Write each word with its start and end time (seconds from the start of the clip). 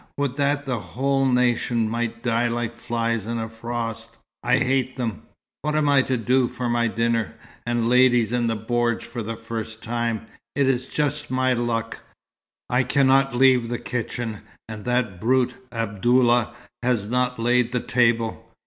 Would 0.17 0.35
that 0.37 0.65
the 0.65 0.79
whole 0.79 1.27
nation 1.27 1.87
might 1.87 2.23
die 2.23 2.47
like 2.47 2.73
flies 2.73 3.27
in 3.27 3.37
a 3.37 3.47
frost! 3.47 4.17
I 4.41 4.57
hate 4.57 4.95
them. 4.97 5.21
What 5.61 5.75
am 5.75 5.87
I 5.87 6.01
to 6.01 6.17
do 6.17 6.47
for 6.47 6.67
my 6.67 6.87
dinner, 6.87 7.35
and 7.67 7.87
ladies 7.87 8.31
in 8.31 8.47
the 8.47 8.57
bordj 8.57 9.03
for 9.03 9.21
the 9.21 9.35
first 9.35 9.83
time? 9.83 10.25
It 10.55 10.67
is 10.67 10.89
just 10.89 11.29
my 11.29 11.53
luck. 11.53 11.99
I 12.67 12.81
cannot 12.81 13.35
leave 13.35 13.69
the 13.69 13.77
kitchen, 13.77 14.41
and 14.67 14.85
that 14.85 15.21
brute 15.21 15.53
Abdallah 15.71 16.55
has 16.81 17.05
not 17.05 17.37
laid 17.37 17.71
the 17.71 17.79
table! 17.79 18.51